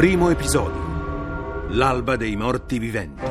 [0.00, 3.22] Primo episodio L'alba dei morti viventi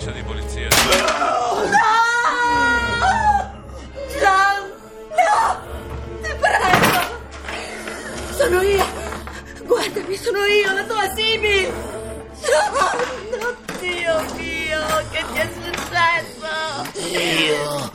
[0.00, 0.68] ufficio di polizia.
[0.68, 1.68] No!
[4.20, 4.38] No!
[5.18, 5.60] No!
[6.22, 7.00] Ti prego!
[8.36, 8.86] Sono io!
[9.64, 11.68] Guardami, sono io, la tua Sibyl!
[11.68, 12.70] No!
[13.36, 16.48] no, Dio mio, che ti è successo?
[17.08, 17.90] Io,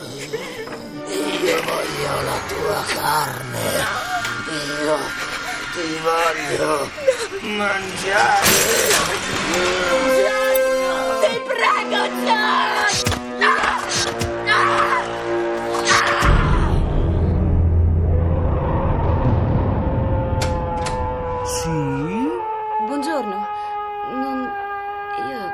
[1.08, 3.64] io voglio la tua carne.
[4.84, 4.98] Io
[5.74, 6.90] ti voglio
[7.42, 8.76] mangiare.
[11.56, 12.84] Prego, John!
[13.40, 13.52] No!
[14.44, 14.60] No!
[21.46, 21.72] Sì?
[22.88, 23.48] Buongiorno.
[24.12, 24.52] Non.
[25.30, 25.54] Io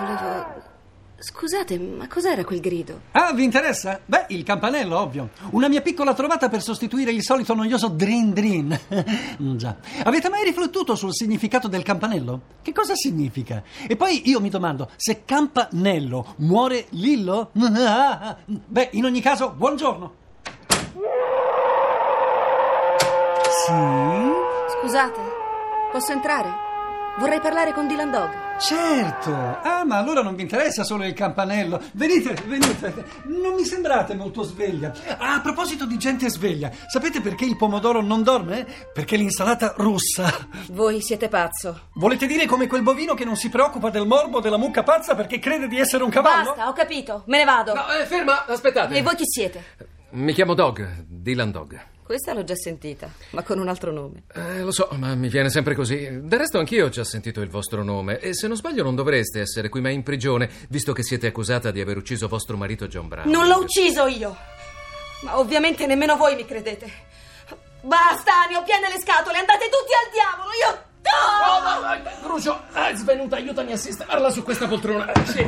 [0.00, 0.77] volevo.
[1.20, 3.00] Scusate, ma cos'era quel grido?
[3.10, 3.98] Ah, vi interessa?
[4.04, 5.30] Beh, il campanello, ovvio.
[5.50, 8.78] Una mia piccola trovata per sostituire il solito noioso drin drin.
[9.56, 9.76] Già.
[10.04, 12.40] Avete mai riflettuto sul significato del campanello?
[12.62, 13.64] Che cosa significa?
[13.88, 17.50] E poi io mi domando, se campanello muore Lillo?
[18.46, 20.14] Beh, in ogni caso, buongiorno.
[23.66, 23.72] Sì?
[24.80, 25.20] Scusate,
[25.90, 26.67] posso entrare?
[27.18, 28.30] Vorrei parlare con Dylan Dog.
[28.60, 29.34] Certo!
[29.34, 31.82] Ah, ma allora non vi interessa solo il campanello.
[31.94, 33.04] Venite, venite.
[33.24, 34.92] Non mi sembrate molto sveglia.
[35.18, 38.64] Ah, a proposito di gente sveglia, sapete perché il pomodoro non dorme?
[38.94, 40.32] Perché l'insalata russa.
[40.70, 41.88] Voi siete pazzo.
[41.94, 45.40] Volete dire come quel bovino che non si preoccupa del morbo della mucca pazza perché
[45.40, 46.50] crede di essere un cavallo?
[46.50, 47.24] Basta, ho capito.
[47.26, 47.74] Me ne vado.
[47.74, 48.94] No, eh, ferma, aspettate.
[48.94, 49.64] E voi chi siete?
[50.10, 51.96] Mi chiamo Dog, Dylan Dog.
[52.08, 54.22] Questa l'ho già sentita, ma con un altro nome.
[54.32, 56.08] Eh, lo so, ma mi viene sempre così.
[56.22, 59.40] Del resto anch'io ho già sentito il vostro nome e se non sbaglio non dovreste
[59.40, 63.08] essere qui ma in prigione, visto che siete accusata di aver ucciso vostro marito John
[63.08, 63.28] Brown.
[63.28, 64.34] Non l'ho ucciso io!
[65.20, 66.90] Ma ovviamente nemmeno voi mi credete.
[67.82, 70.86] Basta, ne ho piene le scatole, andate tutti al diavolo, io...
[71.10, 75.12] Oh, no, no, Crucio, ah, svenuta, aiutami a sistemarla su questa poltrona.
[75.26, 75.46] Sì.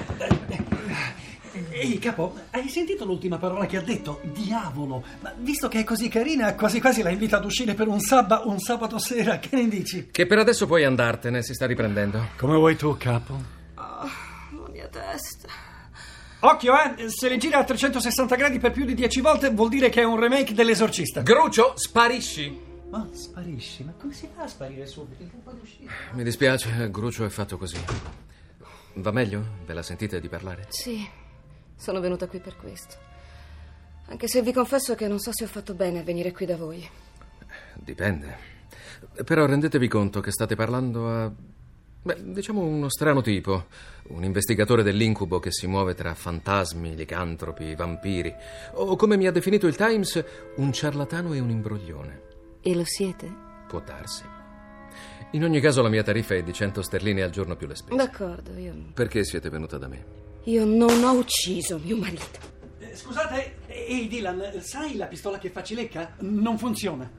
[1.81, 4.21] Ehi, capo, hai sentito l'ultima parola che ha detto?
[4.23, 5.03] Diavolo!
[5.21, 8.43] Ma visto che è così carina, quasi quasi la invita ad uscire per un, sabba,
[8.45, 9.39] un sabato sera.
[9.39, 10.09] Che ne dici?
[10.11, 12.33] Che per adesso puoi andartene, si sta riprendendo.
[12.37, 13.35] Come vuoi tu, capo?
[13.77, 15.49] La mia testa.
[16.41, 17.09] Occhio, eh!
[17.09, 20.05] Se le gira a 360 gradi per più di 10 volte vuol dire che è
[20.05, 21.23] un remake dell'esorcista.
[21.23, 22.61] Grucio, sparisci.
[22.91, 23.85] Ma sparisci?
[23.85, 25.23] Ma come si fa a sparire subito?
[25.23, 25.91] Non può uscire.
[26.13, 27.79] Mi dispiace, Grucio è fatto così.
[28.93, 29.43] Va meglio?
[29.65, 30.67] Ve la sentite di parlare?
[30.69, 31.09] Sì,
[31.81, 32.95] sono venuta qui per questo.
[34.09, 36.57] Anche se vi confesso che non so se ho fatto bene a venire qui da
[36.57, 36.87] voi.
[37.75, 38.49] Dipende.
[39.25, 41.33] Però rendetevi conto che state parlando a.
[42.03, 43.67] Beh, diciamo uno strano tipo.
[44.09, 48.35] Un investigatore dell'incubo che si muove tra fantasmi, licantropi, vampiri.
[48.73, 50.23] O come mi ha definito il Times,
[50.57, 52.23] un ciarlatano e un imbroglione.
[52.61, 53.33] E lo siete?
[53.69, 54.25] Può darsi.
[55.33, 57.97] In ogni caso la mia tariffa è di 100 sterline al giorno più le spese.
[57.97, 58.75] D'accordo, io.
[58.93, 60.30] Perché siete venuta da me?
[60.45, 62.39] Io non ho ucciso mio marito.
[62.79, 66.15] Eh, scusate, ehi Dylan, sai la pistola che fa cilecca?
[66.21, 67.19] Non funziona.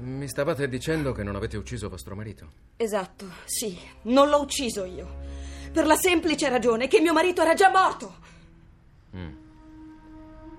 [0.00, 2.50] Mi stavate dicendo che non avete ucciso vostro marito?
[2.76, 5.24] Esatto, sì, non l'ho ucciso io.
[5.72, 8.14] Per la semplice ragione che mio marito era già morto.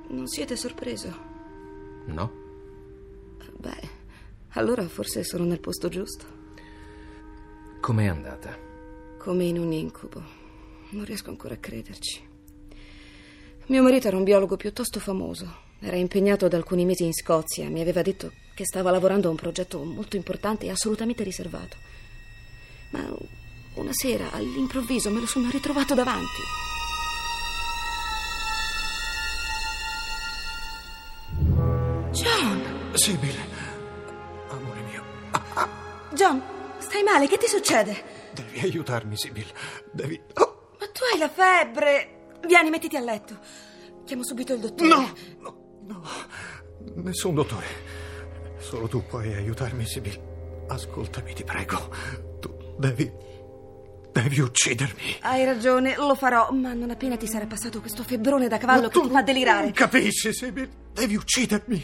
[0.09, 1.15] Non siete sorpreso?
[2.05, 2.31] No?
[3.57, 3.89] Beh,
[4.51, 6.25] allora forse sono nel posto giusto.
[7.81, 8.57] Com'è andata?
[9.17, 10.36] Come in un incubo
[10.91, 12.21] non riesco ancora a crederci.
[13.67, 15.65] Mio marito era un biologo piuttosto famoso.
[15.79, 17.69] Era impegnato da alcuni mesi in Scozia.
[17.69, 21.75] Mi aveva detto che stava lavorando a un progetto molto importante e assolutamente riservato.
[22.91, 23.05] Ma
[23.73, 26.41] una sera, all'improvviso, me lo sono ritrovato davanti.
[32.11, 32.91] John!
[32.93, 33.35] Sibyl,
[34.47, 35.03] amore mio.
[36.13, 36.41] John,
[36.79, 37.27] stai male?
[37.27, 38.31] Che ti succede?
[38.33, 39.45] Devi aiutarmi, Sibyl.
[39.91, 40.19] Devi...
[40.35, 40.46] Oh!
[41.11, 42.29] Hai la febbre.
[42.45, 43.37] Vieni, mettiti a letto.
[44.05, 44.89] Chiamo subito il dottore.
[44.89, 45.55] no, no,
[45.85, 46.01] no,
[46.95, 47.65] nessun dottore.
[48.59, 50.19] Solo tu puoi aiutarmi, Sibyl.
[50.67, 51.89] Ascoltami, ti prego.
[52.39, 53.25] Tu devi...
[54.11, 55.17] Devi uccidermi.
[55.21, 58.89] Hai ragione, lo farò, ma non appena ti sarà passato questo febbrone da cavallo Ma
[58.89, 59.63] che ti fa delirare.
[59.65, 60.67] Non capisci, Sibyl?
[60.91, 61.83] Devi uccidermi.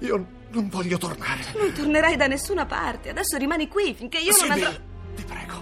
[0.00, 1.40] Io non voglio tornare.
[1.56, 3.10] Non tornerai da nessuna parte.
[3.10, 4.80] Adesso rimani qui finché io non Sibyl, andrò.
[5.16, 5.54] ti prego.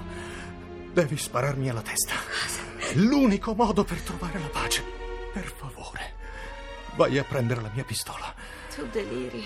[0.92, 2.12] Devi spararmi alla testa.
[2.12, 2.63] È
[2.94, 4.82] l'unico modo per trovare la pace.
[5.32, 6.12] Per favore.
[6.96, 8.32] Vai a prendere la mia pistola.
[8.74, 9.44] Tu deliri.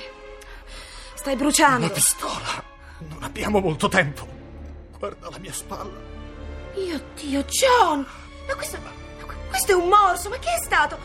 [1.15, 1.87] Stai bruciando.
[1.87, 2.63] La pistola.
[2.99, 4.27] Non abbiamo molto tempo.
[4.99, 6.17] Guarda la mia spalla.
[6.75, 8.07] Mio Dio, John!
[8.47, 8.79] Ma questo.
[9.49, 10.99] questo è un morso, ma che è stato?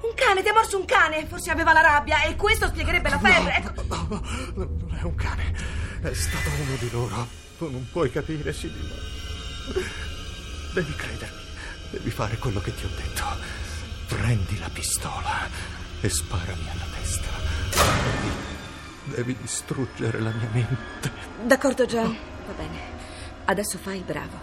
[0.00, 1.26] Un cane, ti ha morso un cane?
[1.26, 3.56] Forse aveva la rabbia e questo spiegherebbe la febbre.
[3.56, 3.82] Ecco.
[3.88, 4.22] No, no,
[4.54, 5.54] no, non è un cane.
[6.02, 7.26] È stato uno di loro.
[7.58, 8.92] Tu non puoi capire, Sibyl.
[10.74, 11.45] Devi credermi.
[11.90, 13.24] Devi fare quello che ti ho detto.
[14.08, 15.48] Prendi la pistola
[16.00, 17.28] e sparami alla testa.
[17.70, 21.10] Devi, devi distruggere la mia mente.
[21.42, 22.16] D'accordo, John.
[22.46, 22.94] Va bene.
[23.44, 24.38] Adesso fai il bravo.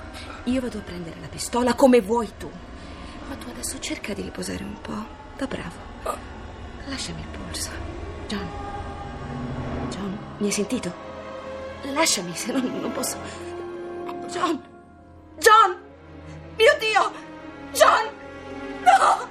[0.45, 2.50] Io vado a prendere la pistola come vuoi tu.
[3.28, 5.06] Ma tu adesso cerca di riposare un po'.
[5.38, 5.92] Da bravo.
[6.88, 7.69] Lasciami il polso.
[8.28, 8.48] John.
[9.90, 10.94] John, mi hai sentito?
[11.94, 13.18] Lasciami, se no non posso.
[14.30, 14.62] John.
[15.38, 15.78] John!
[16.57, 17.31] Mio Dio!
[17.73, 18.05] John!
[18.83, 19.27] No!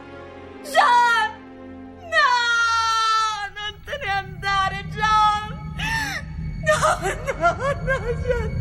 [0.65, 1.31] John!
[2.15, 2.29] No!
[3.55, 5.75] Non te ne andare, John!
[6.67, 6.77] No,
[7.39, 7.97] no, no,
[8.27, 8.61] John!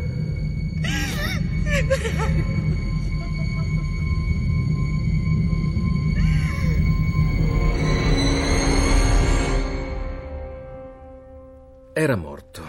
[11.94, 12.68] Era morto,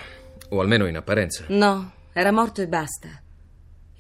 [0.50, 1.46] o almeno in apparenza.
[1.48, 3.23] No, era morto e basta.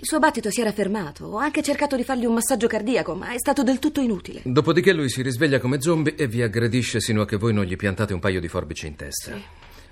[0.03, 1.27] Il suo battito si era fermato.
[1.27, 4.41] Ho anche cercato di fargli un massaggio cardiaco, ma è stato del tutto inutile.
[4.43, 7.77] Dopodiché lui si risveglia come zombie e vi aggredisce sino a che voi non gli
[7.77, 9.31] piantate un paio di forbici in testa.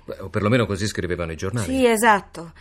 [0.04, 1.64] Beh, o perlomeno così scrivevano i giornali.
[1.64, 2.52] Sì, esatto.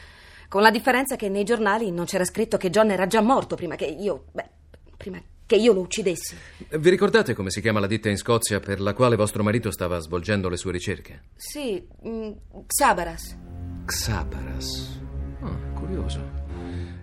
[0.47, 3.75] Con la differenza che nei giornali non c'era scritto che John era già morto prima
[3.75, 4.27] che io.
[4.31, 4.49] Beh,
[4.95, 6.37] prima che io lo uccidessi.
[6.69, 9.99] Vi ricordate come si chiama la ditta in Scozia per la quale vostro marito stava
[9.99, 11.23] svolgendo le sue ricerche?
[11.35, 12.31] Sì, mm,
[12.65, 13.37] Xabaras.
[13.83, 14.99] Xabaras.
[15.41, 16.40] Ah, curioso.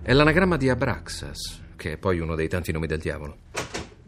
[0.08, 3.40] È l'anagramma di Abraxas, che è poi uno dei tanti nomi del diavolo.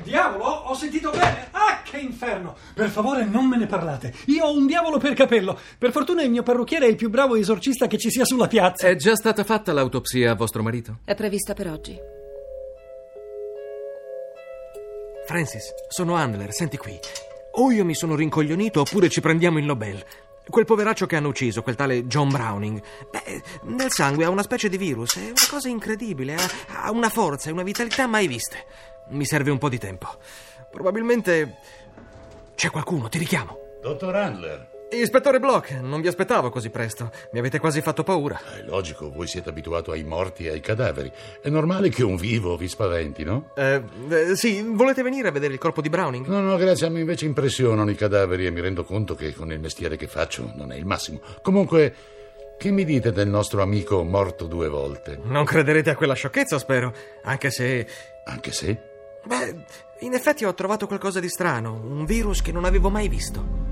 [0.02, 0.46] Diavolo?
[0.46, 1.48] Ho sentito bene?
[1.50, 2.56] Ah, che inferno!
[2.72, 4.14] Per favore, non me ne parlate.
[4.28, 5.58] Io ho un diavolo per capello.
[5.76, 8.88] Per fortuna il mio parrucchiere è il più bravo esorcista che ci sia sulla piazza.
[8.88, 11.00] È già stata fatta l'autopsia a vostro marito?
[11.04, 11.94] È prevista per oggi.
[15.26, 16.98] Francis, sono Handler, senti qui.
[17.56, 20.02] O io mi sono rincoglionito oppure ci prendiamo il Nobel.
[20.48, 24.68] Quel poveraccio che hanno ucciso, quel tale John Browning, beh, nel sangue ha una specie
[24.68, 28.64] di virus, è una cosa incredibile, ha, ha una forza e una vitalità mai viste.
[29.10, 30.08] Mi serve un po' di tempo.
[30.70, 31.58] Probabilmente
[32.54, 33.58] c'è qualcuno, ti richiamo.
[33.80, 37.10] Dottor Handler, Ispettore Block, non vi aspettavo così presto.
[37.32, 38.40] Mi avete quasi fatto paura.
[38.58, 41.10] è logico, voi siete abituato ai morti e ai cadaveri.
[41.40, 43.50] È normale che un vivo vi spaventi, no?
[43.54, 46.26] Eh, eh, sì, volete venire a vedere il corpo di Browning?
[46.26, 49.52] No, no, grazie, a me invece impressionano i cadaveri e mi rendo conto che con
[49.52, 51.20] il mestiere che faccio non è il massimo.
[51.40, 51.94] Comunque,
[52.58, 55.18] che mi dite del nostro amico morto due volte?
[55.22, 56.92] Non crederete a quella sciocchezza, spero.
[57.22, 57.86] Anche se.
[58.24, 58.76] Anche se?
[59.24, 59.64] Beh,
[60.00, 63.69] in effetti ho trovato qualcosa di strano, un virus che non avevo mai visto.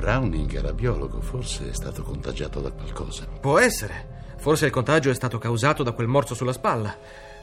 [0.00, 3.26] Browning era biologo, forse è stato contagiato da qualcosa.
[3.40, 4.34] Può essere.
[4.36, 6.94] Forse il contagio è stato causato da quel morso sulla spalla.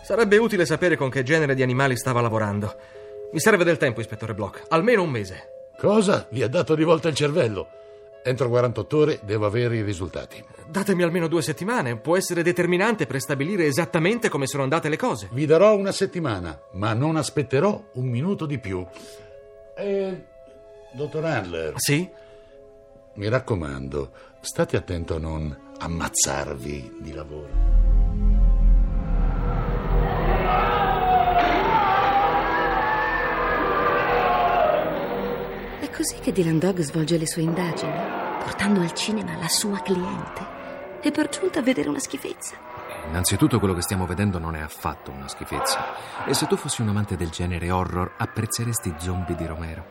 [0.04, 2.76] Sarebbe utile sapere con che genere di animali stava lavorando.
[3.32, 5.72] Mi serve del tempo, ispettore Block, almeno un mese.
[5.80, 6.28] Cosa?
[6.30, 7.68] Vi ha dato di volta il cervello?
[8.24, 10.42] Entro 48 ore devo avere i risultati.
[10.68, 15.28] Datemi almeno due settimane, può essere determinante per stabilire esattamente come sono andate le cose.
[15.32, 18.86] Vi darò una settimana, ma non aspetterò un minuto di più.
[19.76, 20.24] Eh,
[20.92, 22.08] dottor Handler, Sì?
[23.16, 27.72] Mi raccomando, state attento a non ammazzarvi di lavoro.
[35.80, 37.94] È così che Dylan Dog svolge le sue indagini,
[38.40, 40.62] portando al cinema la sua cliente.
[41.02, 42.73] E per giunta a vedere una schifezza.
[43.08, 46.26] Innanzitutto quello che stiamo vedendo non è affatto una schifezza.
[46.26, 49.86] E se tu fossi un amante del genere horror, apprezzeresti Zombie di Romero.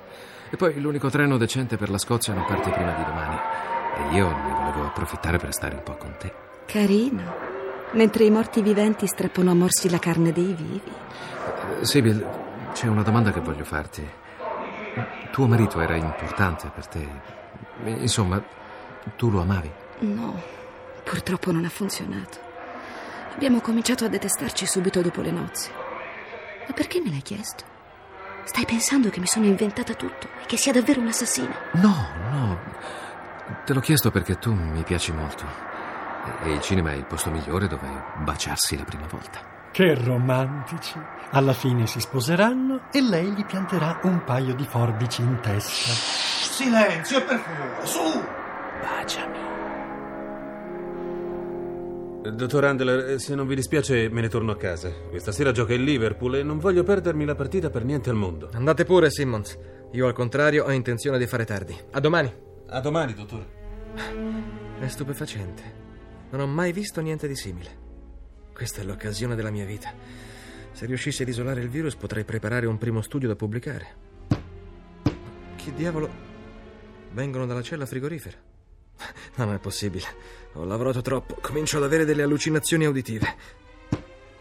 [0.50, 3.36] E poi l'unico treno decente per la Scozia non parte prima di domani.
[3.96, 6.32] E io ne volevo approfittare per stare un po' con te.
[6.66, 7.50] Carino.
[7.92, 10.82] Mentre i morti viventi strappano a morsi la carne dei vivi.
[11.80, 12.26] Eh, Sibyl,
[12.72, 14.06] c'è una domanda che voglio farti.
[15.30, 17.08] Tuo marito era importante per te.
[17.84, 18.42] Insomma,
[19.16, 19.70] Tu lo amavi?
[20.00, 20.40] No,
[21.02, 22.50] purtroppo non ha funzionato.
[23.34, 25.70] Abbiamo cominciato a detestarci subito dopo le nozze.
[26.66, 27.64] Ma perché me l'hai chiesto?
[28.44, 31.54] Stai pensando che mi sono inventata tutto e che sia davvero un'assassina?
[31.72, 32.58] No, no.
[33.64, 35.44] Te l'ho chiesto perché tu mi piaci molto.
[36.42, 39.40] E il cinema è il posto migliore dove baciarsi la prima volta.
[39.72, 41.00] Che romantici.
[41.30, 45.92] Alla fine si sposeranno e lei gli pianterà un paio di forbici in testa.
[46.52, 48.24] Silenzio, per favore, su!
[48.80, 49.41] Baciami.
[52.22, 54.92] Dottor Handler, se non vi dispiace me ne torno a casa.
[55.10, 58.48] Questa sera gioca il Liverpool e non voglio perdermi la partita per niente al mondo.
[58.52, 59.58] Andate pure, Simmons.
[59.90, 61.76] Io al contrario ho intenzione di fare tardi.
[61.90, 62.32] A domani.
[62.68, 63.46] A domani, dottore.
[64.78, 65.80] È stupefacente.
[66.30, 67.76] Non ho mai visto niente di simile.
[68.54, 69.92] Questa è l'occasione della mia vita.
[70.70, 73.86] Se riuscissi ad isolare il virus potrei preparare un primo studio da pubblicare.
[75.56, 76.08] Chi diavolo?
[77.10, 78.36] Vengono dalla cella frigorifera.
[79.34, 80.04] No, non è possibile.
[80.54, 81.36] Ho lavorato troppo.
[81.40, 83.34] Comincio ad avere delle allucinazioni uditive.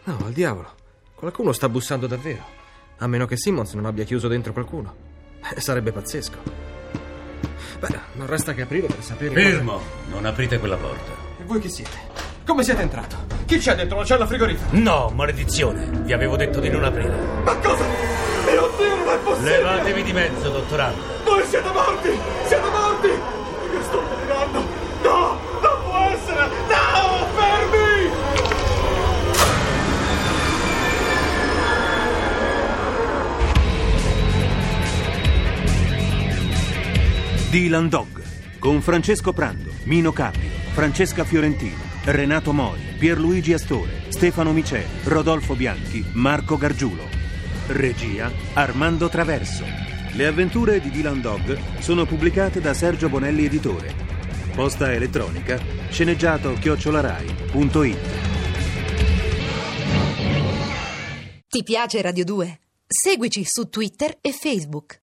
[0.04, 0.70] No, al diavolo.
[1.16, 2.44] Qualcuno sta bussando davvero.
[2.98, 4.94] A meno che Simmons non abbia chiuso dentro qualcuno.
[5.56, 6.70] Eh, Sarebbe pazzesco.
[7.80, 9.34] Beh, non resta che aprire per sapere.
[9.34, 9.82] Fermo!
[10.10, 11.12] Non aprite quella porta.
[11.40, 11.98] E voi chi siete?
[12.46, 13.16] Come siete entrato?
[13.46, 14.70] Chi c'è dentro la cella frigorifera?
[14.80, 15.86] No, maledizione!
[16.04, 17.16] Vi avevo detto di non aprire.
[17.44, 17.84] Ma cosa?
[18.46, 19.58] Mio Dio, non è possibile!
[19.58, 21.02] Levatevi di mezzo, dottorando.
[21.24, 22.10] Voi siete morti!
[22.46, 22.81] Siete morti!
[37.52, 38.24] Dylan Dog
[38.60, 46.02] con Francesco Prando, Mino Caprio, Francesca Fiorentino, Renato Mori, Pierluigi Astore, Stefano Micè, Rodolfo Bianchi,
[46.14, 47.04] Marco Gargiulo.
[47.68, 49.66] Regia Armando Traverso.
[50.14, 53.94] Le avventure di Dylan Dog sono pubblicate da Sergio Bonelli Editore.
[54.56, 58.00] Posta elettronica sceneggiato chiocciolarai.it
[61.50, 62.60] Ti piace Radio 2?
[62.88, 65.00] Seguici su Twitter e Facebook.